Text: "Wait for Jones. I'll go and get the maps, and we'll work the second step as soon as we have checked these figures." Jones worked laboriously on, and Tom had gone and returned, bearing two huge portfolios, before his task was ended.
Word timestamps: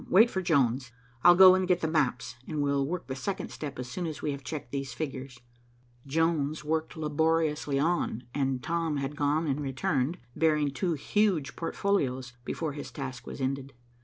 "Wait 0.09 0.31
for 0.31 0.41
Jones. 0.41 0.91
I'll 1.23 1.35
go 1.35 1.53
and 1.53 1.67
get 1.67 1.81
the 1.81 1.87
maps, 1.87 2.33
and 2.47 2.59
we'll 2.63 2.83
work 2.87 3.05
the 3.05 3.15
second 3.15 3.51
step 3.51 3.77
as 3.77 3.87
soon 3.87 4.07
as 4.07 4.19
we 4.19 4.31
have 4.31 4.43
checked 4.43 4.71
these 4.71 4.95
figures." 4.95 5.39
Jones 6.07 6.65
worked 6.65 6.97
laboriously 6.97 7.77
on, 7.77 8.23
and 8.33 8.63
Tom 8.63 8.97
had 8.97 9.15
gone 9.15 9.45
and 9.45 9.61
returned, 9.61 10.17
bearing 10.35 10.71
two 10.71 10.93
huge 10.93 11.55
portfolios, 11.55 12.33
before 12.45 12.73
his 12.73 12.89
task 12.89 13.27
was 13.27 13.39
ended. 13.39 13.73